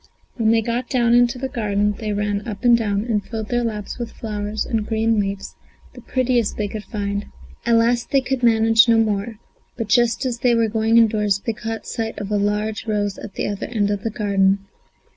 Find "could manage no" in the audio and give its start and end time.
8.21-8.97